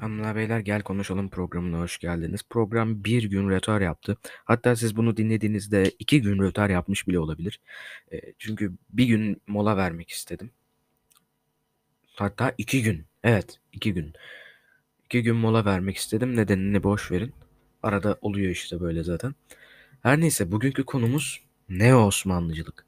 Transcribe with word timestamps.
Hanımlar 0.00 0.36
beyler 0.36 0.60
gel 0.60 0.82
konuşalım 0.82 1.28
programına 1.30 1.78
hoş 1.80 1.98
geldiniz. 1.98 2.40
Program 2.50 3.04
bir 3.04 3.22
gün 3.24 3.50
rötar 3.50 3.80
yaptı. 3.80 4.16
Hatta 4.44 4.76
siz 4.76 4.96
bunu 4.96 5.16
dinlediğinizde 5.16 5.92
iki 5.98 6.22
gün 6.22 6.38
rötar 6.38 6.70
yapmış 6.70 7.08
bile 7.08 7.18
olabilir. 7.18 7.60
E, 8.12 8.20
çünkü 8.38 8.72
bir 8.90 9.04
gün 9.04 9.42
mola 9.46 9.76
vermek 9.76 10.10
istedim. 10.10 10.50
Hatta 12.14 12.54
iki 12.58 12.82
gün. 12.82 13.04
Evet 13.24 13.60
iki 13.72 13.94
gün. 13.94 14.12
İki 15.04 15.22
gün 15.22 15.36
mola 15.36 15.64
vermek 15.64 15.96
istedim. 15.96 16.36
Nedenini 16.36 16.82
boş 16.82 17.10
verin. 17.10 17.32
Arada 17.82 18.18
oluyor 18.20 18.50
işte 18.50 18.80
böyle 18.80 19.02
zaten. 19.04 19.34
Her 20.02 20.20
neyse 20.20 20.52
bugünkü 20.52 20.84
konumuz 20.84 21.40
Neo 21.68 22.06
Osmanlıcılık. 22.06 22.86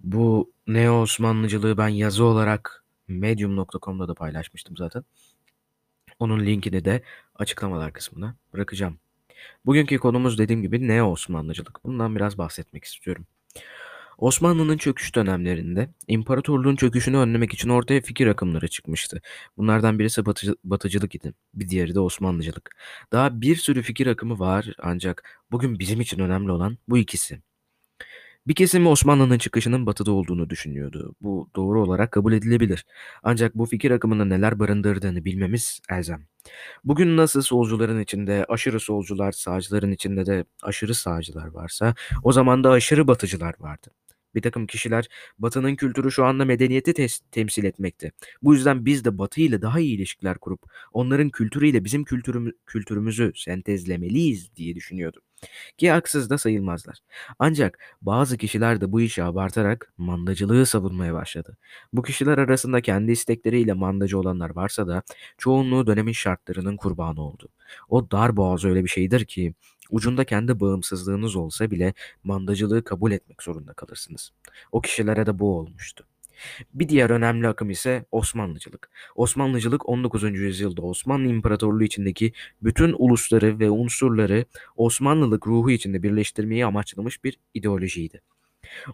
Bu 0.00 0.52
Neo 0.66 1.00
Osmanlıcılığı 1.00 1.78
ben 1.78 1.88
yazı 1.88 2.24
olarak 2.24 2.84
medium.com'da 3.08 4.08
da 4.08 4.14
paylaşmıştım 4.14 4.76
zaten. 4.76 5.04
Onun 6.20 6.46
linkini 6.46 6.84
de 6.84 7.02
açıklamalar 7.34 7.92
kısmına 7.92 8.36
bırakacağım. 8.54 8.98
Bugünkü 9.66 9.98
konumuz 9.98 10.38
dediğim 10.38 10.62
gibi 10.62 10.88
Neo 10.88 11.06
Osmanlıcılık. 11.10 11.84
Bundan 11.84 12.16
biraz 12.16 12.38
bahsetmek 12.38 12.84
istiyorum. 12.84 13.26
Osmanlı'nın 14.18 14.76
çöküş 14.76 15.14
dönemlerinde 15.14 15.88
imparatorluğun 16.08 16.76
çöküşünü 16.76 17.16
önlemek 17.16 17.54
için 17.54 17.68
ortaya 17.68 18.00
fikir 18.00 18.26
akımları 18.26 18.68
çıkmıştı. 18.68 19.22
Bunlardan 19.56 19.98
birisi 19.98 20.26
batıcı, 20.26 20.54
batıcılık 20.64 21.14
idi. 21.14 21.34
Bir 21.54 21.68
diğeri 21.68 21.94
de 21.94 22.00
Osmanlıcılık. 22.00 22.70
Daha 23.12 23.40
bir 23.40 23.56
sürü 23.56 23.82
fikir 23.82 24.06
akımı 24.06 24.38
var 24.38 24.74
ancak 24.78 25.40
bugün 25.50 25.78
bizim 25.78 26.00
için 26.00 26.18
önemli 26.18 26.52
olan 26.52 26.78
bu 26.88 26.98
ikisi. 26.98 27.40
Bir 28.50 28.54
kesim 28.54 28.86
Osmanlı'nın 28.86 29.38
çıkışının 29.38 29.86
batıda 29.86 30.12
olduğunu 30.12 30.50
düşünüyordu. 30.50 31.14
Bu 31.20 31.50
doğru 31.56 31.82
olarak 31.82 32.12
kabul 32.12 32.32
edilebilir. 32.32 32.84
Ancak 33.22 33.54
bu 33.54 33.66
fikir 33.66 33.90
akımının 33.90 34.30
neler 34.30 34.58
barındırdığını 34.58 35.24
bilmemiz 35.24 35.80
elzem. 35.90 36.26
Bugün 36.84 37.16
nasıl 37.16 37.42
solcuların 37.42 38.00
içinde 38.00 38.44
aşırı 38.48 38.80
solcular, 38.80 39.32
sağcıların 39.32 39.92
içinde 39.92 40.26
de 40.26 40.44
aşırı 40.62 40.94
sağcılar 40.94 41.46
varsa, 41.46 41.94
o 42.22 42.32
zaman 42.32 42.64
da 42.64 42.70
aşırı 42.70 43.06
batıcılar 43.08 43.54
vardı. 43.60 43.88
Bir 44.34 44.42
takım 44.42 44.66
kişiler 44.66 45.08
Batı'nın 45.38 45.76
kültürü 45.76 46.12
şu 46.12 46.24
anda 46.24 46.44
medeniyeti 46.44 46.90
tes- 46.90 47.22
temsil 47.32 47.64
etmekte. 47.64 48.12
Bu 48.42 48.54
yüzden 48.54 48.86
biz 48.86 49.04
de 49.04 49.18
Batı 49.18 49.40
ile 49.40 49.62
daha 49.62 49.80
iyi 49.80 49.96
ilişkiler 49.96 50.38
kurup 50.38 50.62
onların 50.92 51.30
kültürüyle 51.30 51.84
bizim 51.84 52.04
kültürümü- 52.04 52.54
kültürümüzü 52.66 53.32
sentezlemeliyiz 53.34 54.56
diye 54.56 54.74
düşünüyordu. 54.74 55.20
Ki 55.78 55.90
haksız 55.90 56.30
da 56.30 56.38
sayılmazlar. 56.38 56.98
Ancak 57.38 57.78
bazı 58.02 58.36
kişiler 58.36 58.80
de 58.80 58.92
bu 58.92 59.00
işi 59.00 59.24
abartarak 59.24 59.92
mandacılığı 59.98 60.66
savunmaya 60.66 61.14
başladı. 61.14 61.56
Bu 61.92 62.02
kişiler 62.02 62.38
arasında 62.38 62.80
kendi 62.80 63.12
istekleriyle 63.12 63.72
mandacı 63.72 64.18
olanlar 64.18 64.50
varsa 64.50 64.86
da 64.88 65.02
çoğunluğu 65.38 65.86
dönemin 65.86 66.12
şartlarının 66.12 66.76
kurbanı 66.76 67.20
oldu. 67.22 67.48
O 67.88 68.10
dar 68.10 68.36
boğaz 68.36 68.64
öyle 68.64 68.84
bir 68.84 68.88
şeydir 68.88 69.24
ki 69.24 69.54
ucunda 69.90 70.24
kendi 70.24 70.60
bağımsızlığınız 70.60 71.36
olsa 71.36 71.70
bile 71.70 71.94
mandacılığı 72.24 72.84
kabul 72.84 73.12
etmek 73.12 73.42
zorunda 73.42 73.72
kalırsınız. 73.72 74.32
O 74.72 74.80
kişilere 74.80 75.26
de 75.26 75.38
bu 75.38 75.58
olmuştu. 75.58 76.06
Bir 76.74 76.88
diğer 76.88 77.10
önemli 77.10 77.48
akım 77.48 77.70
ise 77.70 78.04
Osmanlıcılık. 78.10 78.90
Osmanlıcılık 79.14 79.88
19. 79.88 80.22
yüzyılda 80.22 80.82
Osmanlı 80.82 81.28
İmparatorluğu 81.28 81.84
içindeki 81.84 82.32
bütün 82.62 82.94
ulusları 82.98 83.58
ve 83.58 83.70
unsurları 83.70 84.44
Osmanlılık 84.76 85.46
ruhu 85.46 85.70
içinde 85.70 86.02
birleştirmeyi 86.02 86.66
amaçlamış 86.66 87.24
bir 87.24 87.38
ideolojiydi. 87.54 88.20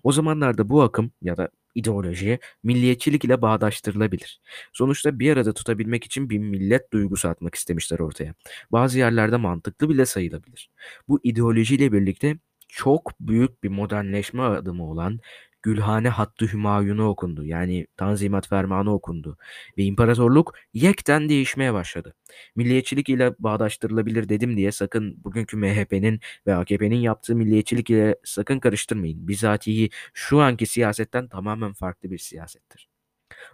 O 0.02 0.12
zamanlarda 0.12 0.68
bu 0.68 0.82
akım 0.82 1.12
ya 1.22 1.36
da 1.36 1.48
ideoloji 1.74 2.38
milliyetçilik 2.62 3.24
ile 3.24 3.42
bağdaştırılabilir. 3.42 4.40
Sonuçta 4.72 5.18
bir 5.18 5.32
arada 5.32 5.52
tutabilmek 5.52 6.04
için 6.04 6.30
bir 6.30 6.38
millet 6.38 6.92
duygusu 6.92 7.28
atmak 7.28 7.54
istemişler 7.54 7.98
ortaya. 7.98 8.34
Bazı 8.72 8.98
yerlerde 8.98 9.36
mantıklı 9.36 9.88
bile 9.88 10.06
sayılabilir. 10.06 10.70
Bu 11.08 11.20
ideolojiyle 11.22 11.92
birlikte 11.92 12.36
çok 12.68 13.20
büyük 13.20 13.64
bir 13.64 13.68
modernleşme 13.68 14.42
adımı 14.42 14.90
olan 14.90 15.20
Gülhane 15.66 16.08
Hattı 16.08 16.46
Hümayun'u 16.46 17.08
okundu. 17.08 17.44
Yani 17.44 17.86
Tanzimat 17.96 18.48
Fermanı 18.48 18.94
okundu. 18.94 19.38
Ve 19.78 19.82
imparatorluk 19.82 20.54
yekten 20.74 21.28
değişmeye 21.28 21.74
başladı. 21.74 22.14
Milliyetçilik 22.56 23.08
ile 23.08 23.34
bağdaştırılabilir 23.38 24.28
dedim 24.28 24.56
diye 24.56 24.72
sakın 24.72 25.24
bugünkü 25.24 25.56
MHP'nin 25.56 26.20
ve 26.46 26.54
AKP'nin 26.54 26.96
yaptığı 26.96 27.36
milliyetçilik 27.36 27.90
ile 27.90 28.16
sakın 28.24 28.58
karıştırmayın. 28.58 29.28
Bizatihi 29.28 29.90
şu 30.14 30.40
anki 30.40 30.66
siyasetten 30.66 31.28
tamamen 31.28 31.72
farklı 31.72 32.10
bir 32.10 32.18
siyasettir. 32.18 32.88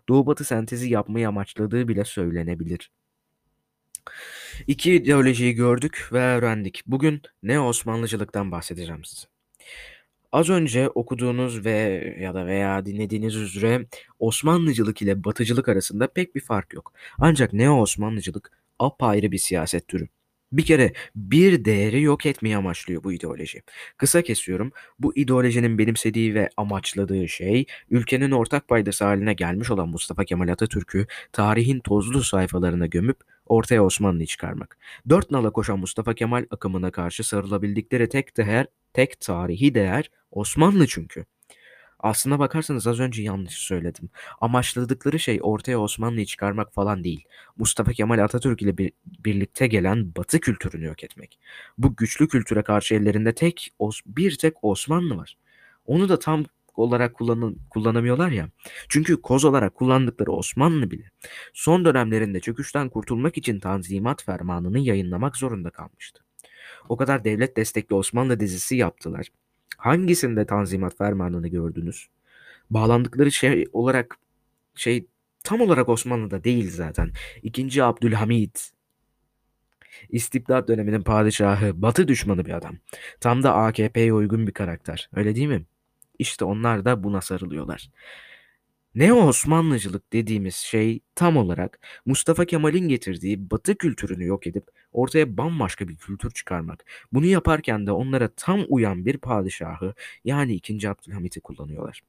Doğu 0.09 0.27
Batı 0.27 0.45
sentezi 0.45 0.91
yapmayı 0.91 1.29
amaçladığı 1.29 1.89
bile 1.89 2.05
söylenebilir. 2.05 2.91
İki 4.67 4.95
ideolojiyi 4.95 5.55
gördük 5.55 6.09
ve 6.13 6.19
öğrendik. 6.19 6.83
Bugün 6.87 7.23
ne 7.43 7.61
Osmanlıcılıktan 7.61 8.53
bahsedeceğim 8.53 9.05
size. 9.05 9.27
Az 10.33 10.51
önce 10.51 10.89
okuduğunuz 10.89 11.65
ve 11.65 11.71
ya 12.21 12.35
da 12.35 12.47
veya 12.47 12.87
dinlediğiniz 12.87 13.37
üzere 13.37 13.87
Osmanlıcılık 14.19 15.03
ile 15.03 15.25
Batıcılık 15.25 15.69
arasında 15.69 16.07
pek 16.07 16.35
bir 16.35 16.41
fark 16.41 16.75
yok. 16.75 16.93
Ancak 17.19 17.53
Neo 17.53 17.81
Osmanlıcılık 17.81 18.51
apayrı 18.79 19.33
bir 19.33 19.39
siyaset 19.39 19.89
türü. 19.89 20.09
Bir 20.53 20.65
kere 20.65 20.93
bir 21.17 21.65
değeri 21.65 22.03
yok 22.03 22.27
etmeyi 22.27 22.57
amaçlıyor 22.57 23.05
bu 23.05 23.13
ideoloji. 23.13 23.63
Kısa 23.97 24.23
kesiyorum. 24.23 24.73
Bu 24.99 25.17
ideolojinin 25.17 25.79
benimsediği 25.79 26.35
ve 26.35 26.49
amaçladığı 26.57 27.29
şey 27.29 27.67
ülkenin 27.91 28.31
ortak 28.31 28.69
paydası 28.69 29.05
haline 29.05 29.35
gelmiş 29.35 29.71
olan 29.71 29.89
Mustafa 29.89 30.25
Kemal 30.25 30.49
Atatürk'ü 30.49 31.07
tarihin 31.33 31.81
tozlu 31.81 32.23
sayfalarına 32.23 32.87
gömüp 32.87 33.17
ortaya 33.47 33.85
Osmanlı'yı 33.85 34.27
çıkarmak. 34.27 34.79
Dört 35.09 35.31
nala 35.31 35.51
koşan 35.51 35.79
Mustafa 35.79 36.15
Kemal 36.15 36.47
akımına 36.51 36.91
karşı 36.91 37.25
sarılabildikleri 37.25 38.09
tek 38.09 38.37
değer, 38.37 38.67
tek 38.93 39.21
tarihi 39.21 39.75
değer 39.75 40.11
Osmanlı 40.31 40.87
çünkü. 40.87 41.25
Aslına 42.03 42.39
bakarsanız 42.39 42.87
az 42.87 43.01
önce 43.01 43.23
yanlış 43.23 43.55
söyledim. 43.55 44.11
Amaçladıkları 44.41 45.19
şey 45.19 45.39
ortaya 45.43 45.79
Osmanlı'yı 45.79 46.27
çıkarmak 46.27 46.75
falan 46.75 47.05
değil. 47.05 47.25
Mustafa 47.57 47.93
Kemal 47.93 48.19
Atatürk 48.19 48.63
ile 48.63 48.79
bir, 48.79 48.93
birlikte 49.07 49.67
gelen 49.67 50.15
Batı 50.17 50.41
kültürünü 50.41 50.85
yok 50.85 51.05
etmek. 51.05 51.39
Bu 51.79 51.97
güçlü 51.97 52.29
kültüre 52.29 52.63
karşı 52.63 52.95
ellerinde 52.95 53.35
tek 53.35 53.73
bir 54.07 54.37
tek 54.37 54.65
Osmanlı 54.65 55.17
var. 55.17 55.37
Onu 55.87 56.09
da 56.09 56.19
tam 56.19 56.45
olarak 56.77 57.15
kullanın, 57.15 57.59
kullanamıyorlar 57.71 58.31
ya. 58.31 58.49
Çünkü 58.89 59.23
koz 59.23 59.45
olarak 59.45 59.75
kullandıkları 59.75 60.33
Osmanlı 60.33 60.91
bile 60.91 61.11
son 61.55 61.85
dönemlerinde 61.85 62.41
çöküşten 62.41 62.89
kurtulmak 62.89 63.39
için 63.39 63.61
Tanzimat 63.61 64.25
Fermanı'nı 64.25 64.79
yayınlamak 64.79 65.37
zorunda 65.37 65.71
kalmıştı. 65.71 66.25
O 66.89 66.97
kadar 66.97 67.25
devlet 67.25 67.57
destekli 67.57 67.95
Osmanlı 67.95 68.41
dizisi 68.41 68.77
yaptılar. 68.77 69.29
Hangisinde 69.77 70.47
Tanzimat 70.47 70.99
Fermanı'nı 70.99 71.49
gördünüz? 71.49 72.09
Bağlandıkları 72.71 73.33
şey 73.33 73.67
olarak 73.73 74.17
şey 74.75 75.07
tam 75.45 75.61
olarak 75.61 75.89
Osmanlı'da 75.89 76.45
değil 76.45 76.71
zaten. 76.71 77.11
İkinci 77.43 77.85
Abdülhamit 77.85 78.73
İstibdat 80.09 80.69
döneminin 80.69 81.03
padişahı, 81.03 81.83
batı 81.83 82.09
düşmanı 82.09 82.45
bir 82.45 82.51
adam. 82.51 82.77
Tam 83.21 83.43
da 83.43 83.55
AKP'ye 83.55 84.13
uygun 84.13 84.47
bir 84.47 84.53
karakter. 84.53 85.09
Öyle 85.15 85.35
değil 85.35 85.49
mi? 85.49 85.63
İşte 86.19 86.45
onlar 86.45 86.85
da 86.85 87.05
buna 87.05 87.21
sarılıyorlar. 87.21 87.91
Neo 88.95 89.17
Osmanlıcılık 89.17 90.13
dediğimiz 90.13 90.55
şey 90.57 91.01
tam 91.15 91.37
olarak 91.37 91.79
Mustafa 92.07 92.45
Kemal'in 92.45 92.89
getirdiği 92.89 93.51
Batı 93.51 93.75
kültürünü 93.79 94.27
yok 94.27 94.47
edip 94.47 94.65
ortaya 94.93 95.37
bambaşka 95.37 95.89
bir 95.89 95.97
kültür 95.97 96.31
çıkarmak. 96.31 96.85
Bunu 97.13 97.27
yaparken 97.27 97.87
de 97.87 97.93
onlara 97.93 98.29
tam 98.37 98.65
uyan 98.69 99.07
bir 99.07 99.19
padişahı 99.19 99.95
yani 100.25 100.55
2. 100.55 100.89
Abdülhamit'i 100.89 101.41
kullanıyorlar. 101.41 102.03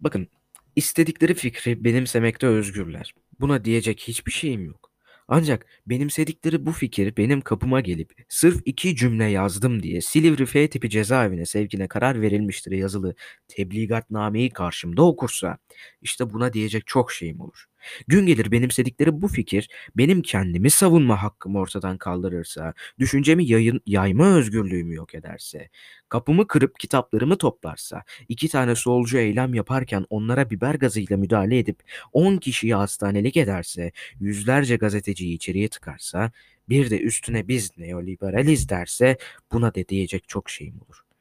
Bakın 0.00 0.28
istedikleri 0.76 1.34
fikri 1.34 1.84
benimsemekte 1.84 2.46
özgürler. 2.46 3.14
Buna 3.40 3.64
diyecek 3.64 4.00
hiçbir 4.00 4.32
şeyim 4.32 4.64
yok. 4.66 4.91
Ancak 5.28 5.66
benimsedikleri 5.86 6.66
bu 6.66 6.72
fikir 6.72 7.16
benim 7.16 7.40
kapıma 7.40 7.80
gelip 7.80 8.12
sırf 8.28 8.62
iki 8.64 8.96
cümle 8.96 9.24
yazdım 9.24 9.82
diye 9.82 10.00
Silivri 10.00 10.46
F 10.46 10.70
tipi 10.70 10.90
cezaevine 10.90 11.46
sevkine 11.46 11.88
karar 11.88 12.20
verilmiştir 12.20 12.72
yazılı 12.72 13.14
tebligatnameyi 13.48 14.50
karşımda 14.50 15.02
okursa 15.02 15.58
işte 16.02 16.32
buna 16.32 16.52
diyecek 16.52 16.86
çok 16.86 17.12
şeyim 17.12 17.40
olur. 17.40 17.71
Gün 18.08 18.26
gelir 18.26 18.52
benimsedikleri 18.52 19.22
bu 19.22 19.28
fikir 19.28 19.68
benim 19.96 20.22
kendimi 20.22 20.70
savunma 20.70 21.22
hakkımı 21.22 21.58
ortadan 21.58 21.98
kaldırırsa, 21.98 22.74
düşüncemi 22.98 23.46
yayın, 23.46 23.80
yayma 23.86 24.26
özgürlüğümü 24.26 24.94
yok 24.94 25.14
ederse, 25.14 25.68
kapımı 26.08 26.46
kırıp 26.46 26.78
kitaplarımı 26.80 27.38
toplarsa, 27.38 28.02
iki 28.28 28.48
tane 28.48 28.74
solcu 28.74 29.18
eylem 29.18 29.54
yaparken 29.54 30.04
onlara 30.10 30.50
biber 30.50 30.74
gazıyla 30.74 31.16
müdahale 31.16 31.58
edip 31.58 31.82
10 32.12 32.36
kişiyi 32.36 32.74
hastanelik 32.74 33.36
ederse, 33.36 33.92
yüzlerce 34.20 34.76
gazeteciyi 34.76 35.34
içeriye 35.36 35.68
tıkarsa, 35.68 36.32
bir 36.68 36.90
de 36.90 37.00
üstüne 37.00 37.48
biz 37.48 37.78
neoliberaliz 37.78 38.68
derse 38.68 39.16
buna 39.52 39.74
da 39.74 39.88
diyecek 39.88 40.28
çok 40.28 40.50
şeyim 40.50 40.80
olur. 40.80 41.11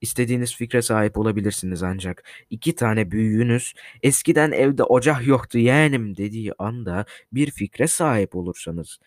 İstediğiniz 0.00 0.56
fikre 0.56 0.82
sahip 0.82 1.18
olabilirsiniz 1.18 1.82
ancak 1.82 2.24
iki 2.50 2.74
tane 2.74 3.10
büyüğünüz 3.10 3.74
eskiden 4.02 4.52
evde 4.52 4.84
ocak 4.84 5.26
yoktu 5.26 5.58
yeğenim 5.58 6.16
dediği 6.16 6.52
anda 6.58 7.04
bir 7.32 7.50
fikre 7.50 7.86
sahip 7.86 8.36
olursanız 8.36 8.98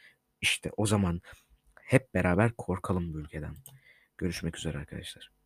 işte 0.42 0.72
o 0.78 0.86
zaman 0.86 1.22
hep 1.82 2.14
beraber 2.14 2.52
korkalım 2.52 3.14
bu 3.14 3.20
ülkeden. 3.20 3.56
Görüşmek 4.18 4.58
üzere 4.58 4.78
arkadaşlar. 4.78 5.43